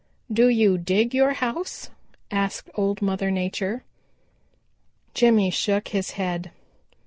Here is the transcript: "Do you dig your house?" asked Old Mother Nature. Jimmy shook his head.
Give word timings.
"Do 0.33 0.47
you 0.47 0.79
dig 0.79 1.13
your 1.13 1.33
house?" 1.33 1.91
asked 2.31 2.71
Old 2.73 3.03
Mother 3.03 3.29
Nature. 3.29 3.83
Jimmy 5.13 5.51
shook 5.51 5.89
his 5.89 6.13
head. 6.17 6.49